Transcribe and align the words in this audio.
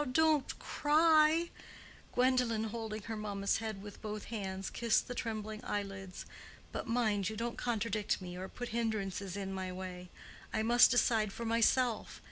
don't 0.13 0.57
cry"—Gwendolen, 0.57 2.63
holding 2.63 3.03
her 3.03 3.15
mamma's 3.15 3.57
head 3.57 3.83
with 3.83 4.01
both 4.01 4.23
hands, 4.33 4.71
kissed 4.71 5.07
the 5.07 5.13
trembling 5.13 5.63
eyelids. 5.63 6.25
"But 6.71 6.87
mind 6.87 7.29
you 7.29 7.35
don't 7.35 7.55
contradict 7.55 8.19
me 8.19 8.35
or 8.35 8.49
put 8.49 8.69
hindrances 8.69 9.37
in 9.37 9.53
my 9.53 9.71
way. 9.71 10.09
I 10.51 10.63
must 10.63 10.89
decide 10.89 11.31
for 11.31 11.45
myself. 11.45 12.19